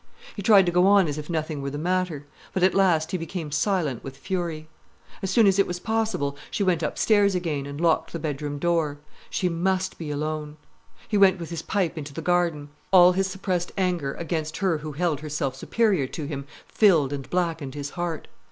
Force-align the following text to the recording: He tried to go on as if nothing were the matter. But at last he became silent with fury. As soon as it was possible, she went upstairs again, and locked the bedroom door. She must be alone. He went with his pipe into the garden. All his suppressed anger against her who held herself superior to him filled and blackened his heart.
He 0.35 0.41
tried 0.41 0.65
to 0.65 0.71
go 0.71 0.87
on 0.87 1.07
as 1.07 1.19
if 1.19 1.29
nothing 1.29 1.61
were 1.61 1.69
the 1.69 1.77
matter. 1.77 2.25
But 2.53 2.63
at 2.63 2.73
last 2.73 3.11
he 3.11 3.19
became 3.19 3.51
silent 3.51 4.03
with 4.03 4.17
fury. 4.17 4.67
As 5.21 5.29
soon 5.29 5.45
as 5.45 5.59
it 5.59 5.67
was 5.67 5.79
possible, 5.79 6.35
she 6.49 6.63
went 6.63 6.81
upstairs 6.81 7.35
again, 7.35 7.67
and 7.67 7.79
locked 7.79 8.11
the 8.11 8.17
bedroom 8.17 8.57
door. 8.57 8.97
She 9.29 9.47
must 9.47 9.99
be 9.99 10.09
alone. 10.09 10.57
He 11.07 11.17
went 11.19 11.39
with 11.39 11.51
his 11.51 11.61
pipe 11.61 11.99
into 11.99 12.15
the 12.15 12.21
garden. 12.23 12.69
All 12.91 13.11
his 13.11 13.27
suppressed 13.27 13.71
anger 13.77 14.15
against 14.15 14.57
her 14.57 14.79
who 14.79 14.93
held 14.93 15.19
herself 15.19 15.55
superior 15.55 16.07
to 16.07 16.25
him 16.25 16.47
filled 16.67 17.13
and 17.13 17.29
blackened 17.29 17.75
his 17.75 17.91
heart. 17.91 18.27